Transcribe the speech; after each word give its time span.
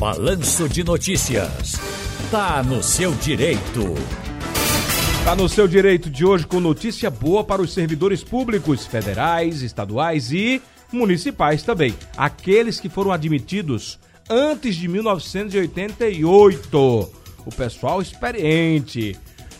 Balanço 0.00 0.66
de 0.66 0.82
Notícias. 0.82 1.74
Tá 2.30 2.62
no 2.62 2.82
seu 2.82 3.12
direito. 3.12 3.84
Tá 5.26 5.36
no 5.36 5.46
seu 5.46 5.68
direito 5.68 6.08
de 6.08 6.24
hoje 6.24 6.46
com 6.46 6.58
notícia 6.58 7.10
boa 7.10 7.44
para 7.44 7.60
os 7.60 7.74
servidores 7.74 8.24
públicos 8.24 8.86
federais, 8.86 9.60
estaduais 9.60 10.32
e 10.32 10.62
municipais 10.90 11.62
também. 11.62 11.94
Aqueles 12.16 12.80
que 12.80 12.88
foram 12.88 13.12
admitidos 13.12 13.98
antes 14.26 14.74
de 14.74 14.88
1988. 14.88 17.12
O 17.44 17.54
pessoal 17.54 18.00
experiente. 18.00 19.18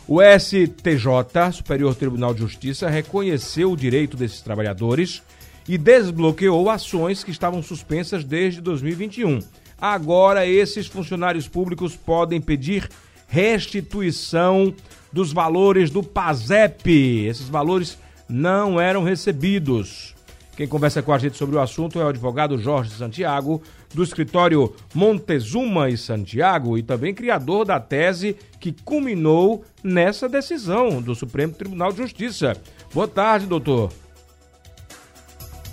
O 0.08 0.22
STJ, 0.22 1.52
Superior 1.52 1.94
Tribunal 1.94 2.32
de 2.32 2.40
Justiça, 2.40 2.88
reconheceu 2.88 3.72
o 3.72 3.76
direito 3.76 4.16
desses 4.16 4.40
trabalhadores 4.40 5.22
e 5.68 5.76
desbloqueou 5.76 6.70
ações 6.70 7.22
que 7.22 7.30
estavam 7.30 7.62
suspensas 7.62 8.24
desde 8.24 8.62
2021. 8.62 9.40
Agora, 9.80 10.46
esses 10.46 10.86
funcionários 10.86 11.48
públicos 11.48 11.96
podem 11.96 12.40
pedir 12.40 12.88
restituição 13.26 14.74
dos 15.12 15.32
valores 15.32 15.90
do 15.90 16.02
PASEP. 16.02 17.26
Esses 17.26 17.48
valores 17.48 17.98
não 18.28 18.80
eram 18.80 19.02
recebidos. 19.02 20.14
Quem 20.56 20.68
conversa 20.68 21.00
com 21.00 21.12
a 21.12 21.18
gente 21.18 21.38
sobre 21.38 21.56
o 21.56 21.60
assunto 21.60 21.98
é 21.98 22.04
o 22.04 22.08
advogado 22.08 22.58
Jorge 22.58 22.90
Santiago, 22.90 23.62
do 23.94 24.02
escritório 24.02 24.74
Montezuma 24.94 25.88
e 25.88 25.96
Santiago, 25.96 26.76
e 26.76 26.82
também 26.82 27.14
criador 27.14 27.64
da 27.64 27.80
tese 27.80 28.36
que 28.60 28.70
culminou 28.84 29.64
nessa 29.82 30.28
decisão 30.28 31.00
do 31.00 31.14
Supremo 31.14 31.54
Tribunal 31.54 31.92
de 31.92 31.98
Justiça. 31.98 32.54
Boa 32.92 33.08
tarde, 33.08 33.46
doutor. 33.46 33.90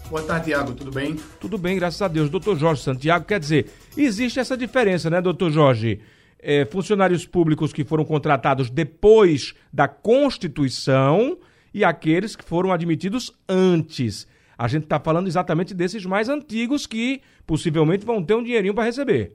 Boa 0.09 0.23
tarde, 0.23 0.45
Tiago. 0.45 0.73
Tudo 0.73 0.89
bem? 0.89 1.17
Tudo 1.39 1.57
bem, 1.57 1.75
graças 1.75 2.02
a 2.02 2.07
Deus. 2.07 2.29
Doutor 2.29 2.57
Jorge 2.57 2.81
Santiago, 2.81 3.25
quer 3.25 3.41
dizer, 3.41 3.70
existe 3.97 4.39
essa 4.39 4.55
diferença, 4.55 5.09
né, 5.09 5.20
doutor 5.20 5.52
Jorge? 5.52 5.99
É, 6.39 6.63
funcionários 6.66 7.25
públicos 7.25 7.73
que 7.73 7.83
foram 7.83 8.05
contratados 8.05 8.69
depois 8.69 9.53
da 9.73 9.88
Constituição 9.88 11.38
e 11.73 11.83
aqueles 11.83 12.38
que 12.38 12.44
foram 12.44 12.72
admitidos 12.72 13.33
antes. 13.49 14.25
A 14.58 14.69
gente 14.69 14.83
está 14.83 14.97
falando 14.97 15.27
exatamente 15.27 15.73
desses 15.73 16.05
mais 16.05 16.30
antigos 16.30 16.88
que 16.88 17.21
possivelmente 17.45 18.05
vão 18.05 18.23
ter 18.23 18.36
um 18.36 18.44
dinheirinho 18.44 18.73
para 18.73 18.86
receber. 18.86 19.33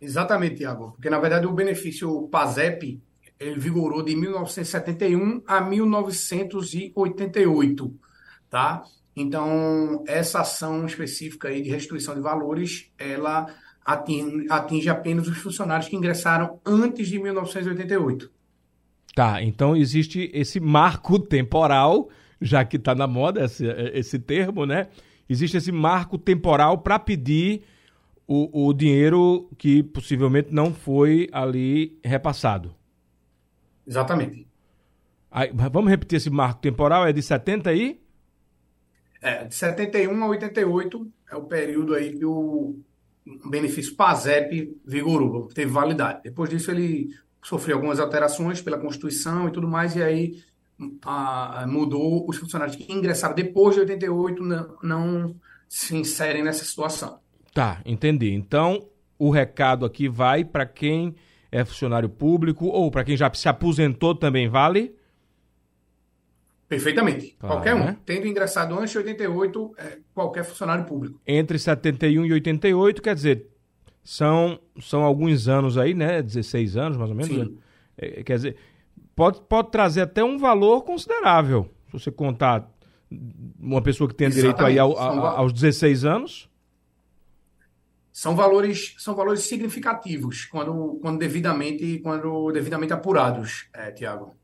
Exatamente, 0.00 0.54
Tiago. 0.56 0.92
Porque, 0.92 1.10
na 1.10 1.18
verdade, 1.18 1.48
o 1.48 1.52
benefício 1.52 2.28
PASEP 2.28 3.02
ele 3.40 3.58
vigorou 3.58 4.04
de 4.04 4.14
1971 4.14 5.42
a 5.46 5.60
1988 5.60 8.07
tá? 8.50 8.84
Então, 9.14 10.04
essa 10.06 10.40
ação 10.40 10.86
específica 10.86 11.48
aí 11.48 11.60
de 11.60 11.70
restituição 11.70 12.14
de 12.14 12.20
valores, 12.20 12.90
ela 12.96 13.46
atinge, 13.84 14.46
atinge 14.48 14.88
apenas 14.88 15.26
os 15.26 15.38
funcionários 15.38 15.88
que 15.88 15.96
ingressaram 15.96 16.60
antes 16.64 17.08
de 17.08 17.18
1988. 17.18 18.30
Tá, 19.14 19.42
então 19.42 19.74
existe 19.74 20.30
esse 20.32 20.60
marco 20.60 21.18
temporal, 21.18 22.08
já 22.40 22.64
que 22.64 22.76
está 22.76 22.94
na 22.94 23.06
moda 23.06 23.44
esse, 23.44 23.66
esse 23.66 24.18
termo, 24.18 24.64
né? 24.64 24.88
Existe 25.28 25.56
esse 25.56 25.72
marco 25.72 26.16
temporal 26.16 26.78
para 26.78 26.98
pedir 26.98 27.62
o, 28.26 28.68
o 28.68 28.72
dinheiro 28.72 29.50
que 29.58 29.82
possivelmente 29.82 30.52
não 30.52 30.72
foi 30.72 31.28
ali 31.32 31.98
repassado. 32.04 32.74
Exatamente. 33.86 34.46
Aí, 35.30 35.50
vamos 35.72 35.90
repetir 35.90 36.18
esse 36.18 36.30
marco 36.30 36.60
temporal? 36.60 37.06
É 37.06 37.12
de 37.12 37.22
70 37.22 37.70
aí? 37.70 38.00
É, 39.20 39.44
de 39.44 39.54
71 39.54 40.22
a 40.22 40.28
88 40.28 41.10
é 41.30 41.36
o 41.36 41.42
período 41.42 41.94
aí 41.94 42.16
que 42.16 42.24
o 42.24 42.78
benefício 43.48 43.94
PASEP 43.94 44.76
vigorou, 44.86 45.48
teve 45.48 45.70
validade. 45.70 46.20
Depois 46.24 46.48
disso 46.48 46.70
ele 46.70 47.10
sofreu 47.42 47.76
algumas 47.76 48.00
alterações 48.00 48.60
pela 48.60 48.78
Constituição 48.78 49.48
e 49.48 49.50
tudo 49.50 49.68
mais, 49.68 49.96
e 49.96 50.02
aí 50.02 50.42
a, 51.04 51.66
mudou 51.68 52.28
os 52.28 52.36
funcionários 52.36 52.76
que 52.76 52.90
ingressaram 52.92 53.34
depois 53.34 53.74
de 53.74 53.80
88 53.80 54.42
não, 54.42 54.76
não 54.82 55.34
se 55.68 55.96
inserem 55.96 56.42
nessa 56.42 56.64
situação. 56.64 57.18
Tá, 57.52 57.80
entendi. 57.84 58.32
Então, 58.32 58.86
o 59.18 59.30
recado 59.30 59.84
aqui 59.84 60.08
vai 60.08 60.44
para 60.44 60.64
quem 60.64 61.14
é 61.50 61.64
funcionário 61.64 62.08
público 62.08 62.66
ou 62.66 62.90
para 62.90 63.04
quem 63.04 63.16
já 63.16 63.32
se 63.34 63.48
aposentou 63.48 64.14
também 64.14 64.48
vale? 64.48 64.94
Perfeitamente. 66.68 67.34
Claro, 67.38 67.54
qualquer 67.54 67.74
um. 67.74 67.78
Né? 67.78 67.96
Tendo 68.04 68.26
ingressado 68.26 68.78
antes 68.78 68.90
de 68.90 68.98
88, 68.98 69.74
é, 69.78 69.98
qualquer 70.14 70.44
funcionário 70.44 70.84
público. 70.84 71.20
Entre 71.26 71.58
71 71.58 72.26
e 72.26 72.32
88, 72.34 73.00
quer 73.00 73.14
dizer, 73.14 73.46
são, 74.04 74.60
são 74.80 75.02
alguns 75.02 75.48
anos 75.48 75.78
aí, 75.78 75.94
né? 75.94 76.20
16 76.20 76.76
anos, 76.76 76.98
mais 76.98 77.10
ou 77.10 77.16
menos. 77.16 77.34
Sim. 77.34 77.58
É, 77.96 78.22
quer 78.22 78.36
dizer, 78.36 78.56
pode, 79.16 79.40
pode 79.42 79.70
trazer 79.70 80.02
até 80.02 80.22
um 80.22 80.38
valor 80.38 80.82
considerável. 80.82 81.70
Se 81.86 81.92
você 81.98 82.10
contar 82.10 82.70
uma 83.58 83.80
pessoa 83.80 84.08
que 84.08 84.14
tem 84.14 84.28
direito 84.28 84.62
aí 84.64 84.78
ao, 84.78 84.96
a, 84.98 85.38
aos 85.38 85.52
16 85.52 86.04
anos. 86.04 86.48
São 88.12 88.34
valores, 88.34 88.94
são 88.98 89.14
valores 89.14 89.42
significativos 89.42 90.44
quando, 90.44 90.98
quando, 91.00 91.18
devidamente, 91.18 92.00
quando 92.00 92.50
devidamente 92.52 92.92
apurados, 92.92 93.68
é, 93.72 93.90
Tiago. 93.92 94.36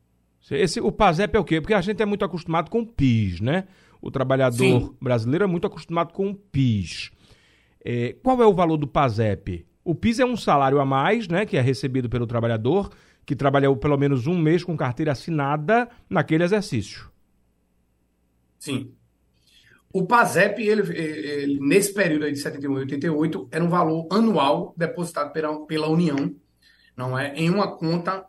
Esse, 0.50 0.80
o 0.80 0.92
PASEP 0.92 1.36
é 1.36 1.40
o 1.40 1.44
quê? 1.44 1.60
Porque 1.60 1.74
a 1.74 1.80
gente 1.80 2.02
é 2.02 2.06
muito 2.06 2.24
acostumado 2.24 2.70
com 2.70 2.80
o 2.80 2.86
PIS, 2.86 3.40
né? 3.40 3.64
O 4.00 4.10
trabalhador 4.10 4.58
Sim. 4.58 4.96
brasileiro 5.00 5.44
é 5.44 5.46
muito 5.46 5.66
acostumado 5.66 6.12
com 6.12 6.30
o 6.30 6.34
PIS. 6.34 7.10
É, 7.82 8.14
qual 8.22 8.42
é 8.42 8.46
o 8.46 8.52
valor 8.52 8.76
do 8.76 8.86
PASEP? 8.86 9.66
O 9.82 9.94
PIS 9.94 10.18
é 10.18 10.24
um 10.24 10.36
salário 10.36 10.80
a 10.80 10.84
mais, 10.84 11.28
né? 11.28 11.46
Que 11.46 11.56
é 11.56 11.60
recebido 11.60 12.08
pelo 12.08 12.26
trabalhador 12.26 12.90
que 13.24 13.34
trabalhou 13.34 13.76
pelo 13.76 13.96
menos 13.96 14.26
um 14.26 14.36
mês 14.36 14.62
com 14.62 14.76
carteira 14.76 15.12
assinada 15.12 15.88
naquele 16.08 16.44
exercício. 16.44 17.10
Sim. 18.58 18.92
O 19.92 20.04
PASEP, 20.06 20.60
ele, 20.60 20.82
ele, 20.98 21.60
nesse 21.60 21.94
período 21.94 22.24
aí 22.24 22.32
de 22.32 22.38
71 22.38 22.78
e 22.78 22.80
88, 22.80 23.48
era 23.52 23.64
um 23.64 23.68
valor 23.68 24.08
anual 24.10 24.74
depositado 24.76 25.32
pela, 25.32 25.64
pela 25.66 25.88
União, 25.88 26.34
não 26.96 27.16
é? 27.18 27.32
Em 27.36 27.48
uma 27.48 27.76
conta 27.76 28.26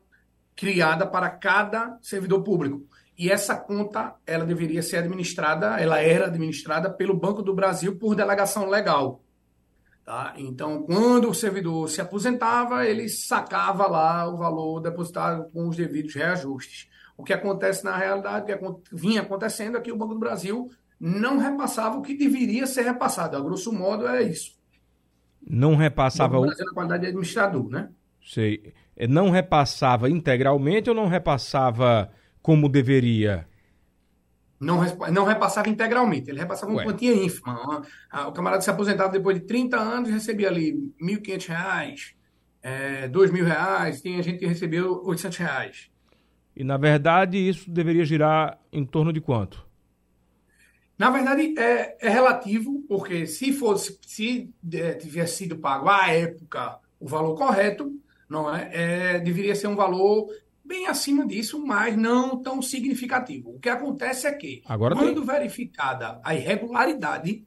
criada 0.55 1.05
para 1.05 1.29
cada 1.29 1.97
servidor 2.01 2.43
público. 2.43 2.85
E 3.17 3.31
essa 3.31 3.55
conta, 3.55 4.15
ela 4.25 4.45
deveria 4.45 4.81
ser 4.81 4.97
administrada, 4.97 5.79
ela 5.79 5.99
era 5.99 6.25
administrada 6.25 6.89
pelo 6.89 7.15
Banco 7.15 7.41
do 7.41 7.53
Brasil 7.53 7.97
por 7.97 8.15
delegação 8.15 8.69
legal. 8.69 9.21
Tá? 10.03 10.33
Então, 10.37 10.83
quando 10.83 11.29
o 11.29 11.33
servidor 11.33 11.89
se 11.89 11.99
aposentava, 11.99 12.85
ele 12.85 13.09
sacava 13.09 13.87
lá 13.87 14.27
o 14.27 14.37
valor 14.37 14.79
depositado 14.79 15.49
com 15.51 15.67
os 15.67 15.75
devidos 15.75 16.13
reajustes. 16.13 16.89
O 17.17 17.23
que 17.23 17.33
acontece 17.33 17.83
na 17.83 17.95
realidade, 17.95 18.51
o 18.53 18.75
que 18.75 18.95
vinha 18.95 19.21
acontecendo 19.21 19.77
é 19.77 19.81
que 19.81 19.91
o 19.91 19.97
Banco 19.97 20.13
do 20.13 20.19
Brasil 20.19 20.69
não 20.99 21.37
repassava 21.37 21.97
o 21.97 22.01
que 22.01 22.15
deveria 22.15 22.67
ser 22.67 22.83
repassado. 22.83 23.35
A 23.35 23.41
grosso 23.41 23.71
modo, 23.71 24.05
é 24.07 24.21
isso. 24.23 24.55
Não 25.41 25.75
repassava 25.75 26.37
o. 26.37 26.41
Banco 26.41 26.51
do 26.51 26.55
Brasil, 26.55 26.65
na 26.65 26.73
qualidade 26.73 27.01
de 27.01 27.07
administrador, 27.07 27.69
né? 27.69 27.89
Sei. 28.25 28.73
É, 28.97 29.07
não 29.07 29.29
repassava 29.29 30.09
integralmente 30.09 30.89
ou 30.89 30.95
não 30.95 31.07
repassava 31.07 32.11
como 32.41 32.67
deveria? 32.67 33.47
Não, 34.59 34.81
não 35.11 35.25
repassava 35.25 35.69
integralmente, 35.69 36.29
ele 36.29 36.39
repassava 36.39 36.71
uma 36.71 36.79
Ué. 36.79 36.85
quantia 36.85 37.13
ínfima. 37.13 37.83
O 38.27 38.31
camarada 38.31 38.61
se 38.61 38.69
aposentava 38.69 39.11
depois 39.11 39.39
de 39.39 39.45
30 39.45 39.77
anos 39.77 40.09
e 40.09 40.13
recebia 40.13 40.47
ali 40.47 40.71
R$ 40.99 41.17
1.500, 41.17 42.15
é, 42.63 43.01
R$ 43.01 43.09
2.000, 43.09 44.01
tem 44.01 44.23
gente 44.23 44.39
que 44.39 44.47
recebeu 44.47 45.03
800 45.03 45.37
reais. 45.37 45.91
E, 46.55 46.63
na 46.63 46.77
verdade, 46.77 47.37
isso 47.37 47.69
deveria 47.69 48.05
girar 48.05 48.57
em 48.71 48.85
torno 48.85 49.11
de 49.11 49.19
quanto? 49.19 49.67
Na 50.97 51.11
verdade, 51.11 51.53
é, 51.59 51.97
é 51.99 52.09
relativo, 52.09 52.81
porque 52.87 53.27
se 53.27 53.51
fosse, 53.51 53.99
se 54.01 54.49
é, 54.73 54.93
tivesse 54.93 55.39
sido 55.39 55.57
pago 55.57 55.89
à 55.89 56.07
época 56.07 56.79
o 56.97 57.07
valor 57.07 57.35
correto, 57.35 57.91
não 58.29 58.53
é? 58.53 58.69
é? 58.73 59.19
Deveria 59.19 59.55
ser 59.55 59.67
um 59.67 59.75
valor 59.75 60.27
bem 60.63 60.87
acima 60.87 61.25
disso, 61.25 61.63
mas 61.63 61.95
não 61.95 62.41
tão 62.41 62.61
significativo. 62.61 63.51
O 63.55 63.59
que 63.59 63.69
acontece 63.69 64.27
é 64.27 64.33
que, 64.33 64.63
Agora 64.65 64.95
quando 64.95 65.23
tem... 65.23 65.25
verificada 65.25 66.19
a 66.23 66.33
irregularidade, 66.33 67.45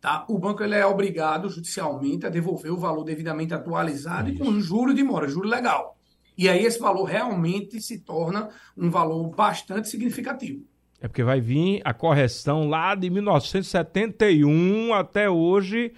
tá? 0.00 0.26
o 0.28 0.38
banco 0.38 0.62
ele 0.62 0.74
é 0.74 0.84
obrigado 0.84 1.48
judicialmente 1.48 2.26
a 2.26 2.28
devolver 2.28 2.70
o 2.70 2.76
valor 2.76 3.04
devidamente 3.04 3.54
atualizado 3.54 4.30
Isso. 4.30 4.42
e 4.42 4.44
com 4.44 4.60
juro 4.60 4.92
de 4.92 5.02
mora, 5.02 5.26
juro 5.26 5.48
legal. 5.48 5.96
E 6.36 6.48
aí 6.48 6.64
esse 6.64 6.78
valor 6.78 7.04
realmente 7.04 7.80
se 7.80 7.98
torna 7.98 8.50
um 8.76 8.90
valor 8.90 9.28
bastante 9.30 9.88
significativo. 9.88 10.62
É 11.00 11.08
porque 11.08 11.24
vai 11.24 11.40
vir 11.40 11.80
a 11.84 11.94
correção 11.94 12.68
lá 12.68 12.94
de 12.94 13.08
1971 13.08 14.92
até 14.94 15.30
hoje 15.30 15.92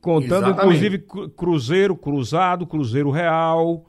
Contando, 0.00 0.48
Exatamente. 0.48 0.58
inclusive, 0.58 1.30
Cruzeiro 1.36 1.96
Cruzado, 1.96 2.66
Cruzeiro 2.66 3.10
Real 3.10 3.84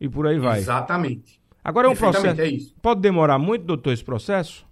e 0.00 0.08
por 0.08 0.26
aí 0.26 0.38
vai. 0.38 0.58
Exatamente. 0.58 1.40
Agora 1.62 1.88
é 1.88 1.90
um 1.90 1.96
processo. 1.96 2.40
É 2.40 2.50
Pode 2.80 3.00
demorar 3.00 3.38
muito, 3.38 3.64
doutor, 3.64 3.92
esse 3.92 4.04
processo? 4.04 4.66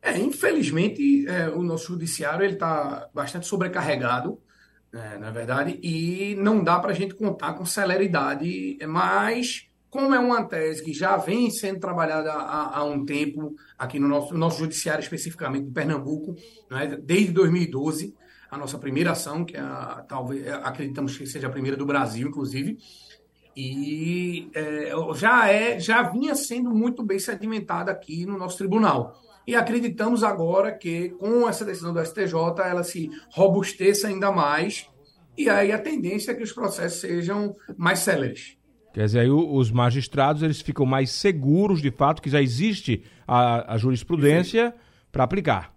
É, 0.00 0.16
infelizmente, 0.18 1.26
é, 1.26 1.48
o 1.48 1.62
nosso 1.62 1.88
judiciário 1.88 2.44
ele 2.44 2.52
está 2.52 3.08
bastante 3.12 3.46
sobrecarregado, 3.46 4.38
é, 4.92 5.18
na 5.18 5.30
verdade, 5.32 5.80
e 5.82 6.36
não 6.38 6.62
dá 6.62 6.78
para 6.78 6.92
a 6.92 6.94
gente 6.94 7.14
contar 7.14 7.54
com 7.54 7.64
celeridade, 7.64 8.78
mas 8.86 9.66
como 9.90 10.14
é 10.14 10.18
uma 10.18 10.44
tese 10.44 10.84
que 10.84 10.92
já 10.92 11.16
vem 11.16 11.50
sendo 11.50 11.80
trabalhada 11.80 12.32
há, 12.32 12.78
há 12.78 12.84
um 12.84 13.04
tempo 13.04 13.56
aqui 13.76 13.98
no 13.98 14.06
nosso, 14.06 14.32
no 14.32 14.38
nosso 14.38 14.58
judiciário, 14.58 15.02
especificamente 15.02 15.66
em 15.66 15.72
Pernambuco, 15.72 16.36
né, 16.70 16.98
desde 17.02 17.32
2012, 17.32 18.14
a 18.50 18.56
nossa 18.56 18.78
primeira 18.78 19.12
ação, 19.12 19.44
que 19.44 19.56
é 19.56 19.60
a, 19.60 20.04
talvez 20.08 20.46
acreditamos 20.48 21.16
que 21.16 21.26
seja 21.26 21.46
a 21.46 21.50
primeira 21.50 21.76
do 21.76 21.86
Brasil, 21.86 22.28
inclusive, 22.28 22.78
e 23.56 24.50
é, 24.54 24.92
já 25.14 25.48
é 25.48 25.80
já 25.80 26.02
vinha 26.02 26.34
sendo 26.34 26.70
muito 26.70 27.02
bem 27.02 27.18
sedimentada 27.18 27.90
aqui 27.90 28.26
no 28.26 28.36
nosso 28.36 28.58
tribunal. 28.58 29.22
E 29.46 29.54
acreditamos 29.54 30.24
agora 30.24 30.72
que, 30.72 31.10
com 31.10 31.48
essa 31.48 31.64
decisão 31.64 31.94
do 31.94 32.04
STJ, 32.04 32.34
ela 32.64 32.82
se 32.82 33.10
robusteça 33.30 34.08
ainda 34.08 34.32
mais, 34.32 34.88
e 35.38 35.48
aí 35.48 35.70
a 35.70 35.78
tendência 35.78 36.32
é 36.32 36.34
que 36.34 36.42
os 36.42 36.52
processos 36.52 37.00
sejam 37.00 37.54
mais 37.76 38.00
céleres. 38.00 38.56
Quer 38.92 39.04
dizer, 39.04 39.20
aí 39.20 39.30
os 39.30 39.70
magistrados 39.70 40.42
eles 40.42 40.62
ficam 40.62 40.86
mais 40.86 41.10
seguros 41.10 41.82
de 41.82 41.90
fato 41.90 42.22
que 42.22 42.30
já 42.30 42.40
existe 42.40 43.04
a, 43.28 43.74
a 43.74 43.78
jurisprudência 43.78 44.74
para 45.12 45.22
aplicar. 45.22 45.74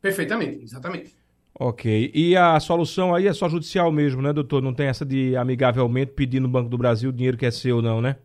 Perfeitamente, 0.00 0.62
exatamente. 0.62 1.19
Ok. 1.54 2.10
E 2.14 2.36
a 2.36 2.58
solução 2.58 3.14
aí 3.14 3.26
é 3.26 3.32
só 3.32 3.48
judicial 3.48 3.92
mesmo, 3.92 4.22
né, 4.22 4.32
doutor? 4.32 4.62
Não 4.62 4.72
tem 4.72 4.86
essa 4.86 5.04
de 5.04 5.36
amigavelmente 5.36 6.12
pedir 6.12 6.40
no 6.40 6.48
Banco 6.48 6.68
do 6.68 6.78
Brasil 6.78 7.10
o 7.10 7.12
dinheiro 7.12 7.36
que 7.36 7.46
é 7.46 7.50
seu, 7.50 7.82
não, 7.82 8.00
né? 8.00 8.16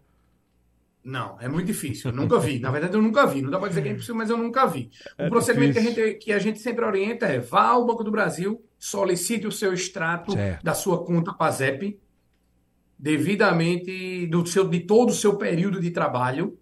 Não, 1.04 1.38
é 1.40 1.48
muito 1.48 1.68
difícil. 1.68 2.10
Eu 2.10 2.16
nunca 2.16 2.40
vi. 2.40 2.60
Na 2.60 2.72
verdade, 2.72 2.96
eu 2.96 3.02
nunca 3.02 3.28
vi. 3.28 3.42
Não 3.42 3.52
dá 3.52 3.60
para 3.60 3.70
dizer 3.70 3.84
que 3.84 3.90
é 3.90 3.92
impossível, 3.92 4.16
mas 4.16 4.30
eu 4.30 4.38
nunca 4.38 4.66
vi. 4.66 4.90
O 5.20 5.24
é 5.24 5.30
procedimento 5.30 5.74
que 5.74 5.80
a, 5.80 5.82
gente, 5.82 6.14
que 6.16 6.32
a, 6.32 6.40
gente, 6.40 6.60
sempre 6.60 6.84
orienta 6.84 7.28
é 7.28 7.38
vá 7.38 7.68
ao 7.68 7.86
Banco 7.86 8.04
do 8.04 8.10
Brasil, 8.10 8.64
solicite 8.80 9.46
o 9.46 9.52
seu 9.52 9.72
extrato 9.72 10.32
certo. 10.32 10.64
da 10.64 10.74
sua 10.74 11.06
conta 11.06 11.32
PASEP, 11.32 12.00
devidamente 12.98 14.26
do 14.28 14.46
seu, 14.48 14.68
de 14.68 14.80
todo 14.80 15.10
o 15.10 15.14
seu 15.14 15.36
período 15.36 15.80
de 15.80 15.92
trabalho, 15.92 16.58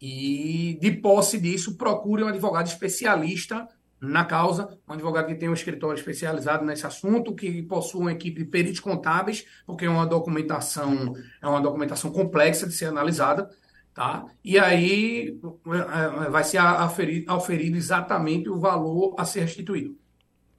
e 0.00 0.78
de 0.80 0.92
posse 0.92 1.40
disso, 1.40 1.76
procure 1.76 2.22
um 2.22 2.28
advogado 2.28 2.66
especialista 2.66 3.66
na 4.04 4.24
causa, 4.24 4.78
um 4.88 4.92
advogado 4.92 5.26
que 5.26 5.34
tenha 5.34 5.50
um 5.50 5.54
escritório 5.54 5.98
especializado 5.98 6.64
nesse 6.64 6.86
assunto, 6.86 7.34
que 7.34 7.62
possua 7.62 8.02
uma 8.02 8.12
equipe 8.12 8.42
de 8.42 8.50
peritos 8.50 8.80
contábeis, 8.80 9.46
porque 9.66 9.84
é 9.84 9.90
uma 9.90 10.06
documentação, 10.06 11.14
é 11.42 11.46
uma 11.48 11.60
documentação 11.60 12.10
complexa 12.10 12.66
de 12.66 12.72
ser 12.72 12.86
analisada 12.86 13.48
Tá? 13.94 14.26
E 14.44 14.58
aí 14.58 15.38
é, 15.68 16.26
é, 16.26 16.28
vai 16.28 16.42
ser 16.42 16.58
aferido, 16.58 17.32
aferido 17.32 17.76
exatamente 17.76 18.48
o 18.48 18.58
valor 18.58 19.14
a 19.16 19.24
ser 19.24 19.42
restituído. 19.42 19.96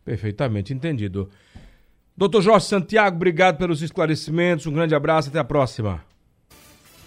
Perfeitamente 0.05 0.73
entendido. 0.73 1.29
Doutor 2.15 2.41
Jorge 2.41 2.65
Santiago, 2.65 3.17
obrigado 3.17 3.57
pelos 3.57 3.81
esclarecimentos. 3.81 4.65
Um 4.65 4.71
grande 4.71 4.95
abraço, 4.95 5.27
até 5.27 5.39
a 5.39 5.43
próxima. 5.43 6.01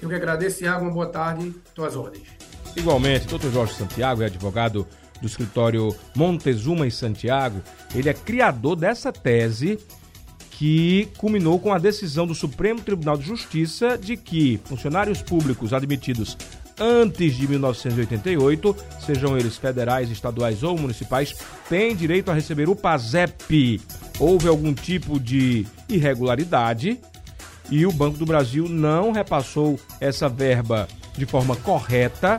Eu 0.02 0.08
que 0.10 0.14
agradeço, 0.14 0.58
Tiago. 0.58 0.84
Uma 0.84 0.92
boa 0.92 1.06
tarde, 1.06 1.54
tuas 1.74 1.96
ordens. 1.96 2.28
Igualmente, 2.76 3.26
doutor 3.26 3.50
Jorge 3.50 3.72
Santiago 3.72 4.22
é 4.22 4.26
advogado 4.26 4.86
do 5.20 5.26
escritório 5.26 5.94
Montezuma 6.14 6.86
e 6.86 6.90
Santiago. 6.90 7.62
Ele 7.94 8.08
é 8.08 8.14
criador 8.14 8.76
dessa 8.76 9.12
tese 9.12 9.78
que 10.50 11.08
culminou 11.18 11.58
com 11.60 11.72
a 11.72 11.78
decisão 11.78 12.26
do 12.26 12.34
Supremo 12.34 12.80
Tribunal 12.80 13.16
de 13.16 13.24
Justiça 13.24 13.96
de 13.96 14.16
que 14.16 14.60
funcionários 14.64 15.22
públicos 15.22 15.72
admitidos 15.72 16.36
antes 16.80 17.36
de 17.36 17.48
1988, 17.48 18.76
sejam 19.04 19.36
eles 19.36 19.56
federais, 19.56 20.10
estaduais 20.10 20.62
ou 20.62 20.78
municipais, 20.78 21.34
têm 21.68 21.94
direito 21.94 22.30
a 22.30 22.34
receber 22.34 22.68
o 22.68 22.76
PASEP. 22.76 23.80
Houve 24.18 24.48
algum 24.48 24.72
tipo 24.72 25.18
de 25.18 25.66
irregularidade 25.88 27.00
e 27.70 27.84
o 27.86 27.92
Banco 27.92 28.18
do 28.18 28.26
Brasil 28.26 28.68
não 28.68 29.12
repassou 29.12 29.78
essa 30.00 30.28
verba 30.28 30.88
de 31.16 31.26
forma 31.26 31.56
correta, 31.56 32.38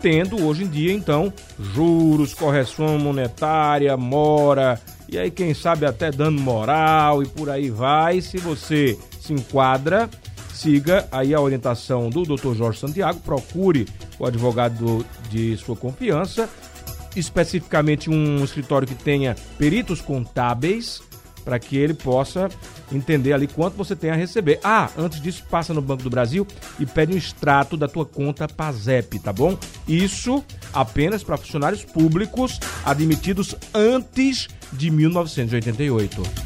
tendo 0.00 0.44
hoje 0.44 0.64
em 0.64 0.68
dia, 0.68 0.92
então, 0.92 1.32
juros, 1.58 2.34
correção 2.34 2.98
monetária, 2.98 3.96
mora, 3.96 4.80
e 5.08 5.18
aí 5.18 5.30
quem 5.30 5.54
sabe 5.54 5.86
até 5.86 6.10
dando 6.10 6.40
moral 6.40 7.22
e 7.22 7.26
por 7.26 7.48
aí 7.48 7.70
vai. 7.70 8.20
Se 8.20 8.38
você 8.38 8.98
se 9.20 9.32
enquadra, 9.32 10.08
siga 10.52 11.06
aí 11.12 11.34
a 11.34 11.40
orientação 11.40 12.10
do 12.10 12.22
Dr. 12.22 12.54
Jorge 12.54 12.80
Santiago, 12.80 13.20
procure 13.20 13.86
o 14.18 14.26
advogado 14.26 15.04
de 15.30 15.56
sua 15.56 15.76
confiança, 15.76 16.48
especificamente 17.14 18.10
um 18.10 18.42
escritório 18.42 18.86
que 18.86 18.94
tenha 18.94 19.36
peritos 19.58 20.00
contábeis, 20.00 21.02
para 21.46 21.60
que 21.60 21.76
ele 21.76 21.94
possa 21.94 22.48
entender 22.92 23.32
ali 23.32 23.46
quanto 23.46 23.76
você 23.76 23.94
tem 23.94 24.10
a 24.10 24.16
receber. 24.16 24.58
Ah, 24.64 24.90
antes 24.98 25.22
disso, 25.22 25.44
passa 25.48 25.72
no 25.72 25.80
Banco 25.80 26.02
do 26.02 26.10
Brasil 26.10 26.44
e 26.78 26.84
pede 26.84 27.14
um 27.14 27.16
extrato 27.16 27.76
da 27.76 27.86
tua 27.86 28.04
conta 28.04 28.48
PASEP, 28.48 29.20
tá 29.20 29.32
bom? 29.32 29.56
Isso 29.86 30.44
apenas 30.72 31.22
para 31.22 31.36
funcionários 31.36 31.84
públicos 31.84 32.58
admitidos 32.84 33.54
antes 33.72 34.48
de 34.72 34.90
1988. 34.90 36.44